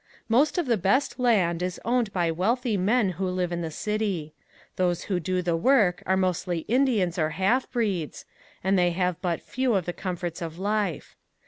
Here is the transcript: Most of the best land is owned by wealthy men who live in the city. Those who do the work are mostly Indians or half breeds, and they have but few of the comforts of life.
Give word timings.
Most 0.27 0.57
of 0.57 0.65
the 0.65 0.77
best 0.77 1.19
land 1.19 1.61
is 1.61 1.79
owned 1.85 2.11
by 2.11 2.31
wealthy 2.31 2.75
men 2.75 3.09
who 3.21 3.27
live 3.27 3.51
in 3.51 3.61
the 3.61 3.69
city. 3.69 4.33
Those 4.75 5.03
who 5.03 5.19
do 5.19 5.43
the 5.43 5.55
work 5.55 6.01
are 6.07 6.17
mostly 6.17 6.61
Indians 6.67 7.19
or 7.19 7.29
half 7.37 7.69
breeds, 7.71 8.25
and 8.63 8.79
they 8.79 8.89
have 8.93 9.21
but 9.21 9.43
few 9.43 9.75
of 9.75 9.85
the 9.85 9.93
comforts 9.93 10.41
of 10.41 10.57
life. 10.57 11.15